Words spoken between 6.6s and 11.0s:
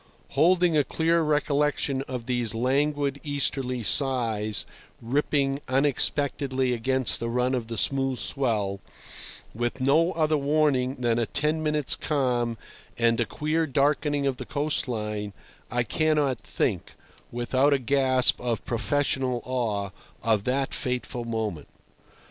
against the run of the smooth swell, with no other warning